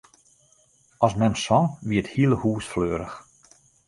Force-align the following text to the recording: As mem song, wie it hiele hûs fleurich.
As 0.99 1.13
mem 1.21 1.35
song, 1.43 1.67
wie 1.87 1.99
it 2.01 2.11
hiele 2.13 2.37
hûs 2.41 2.65
fleurich. 2.73 3.15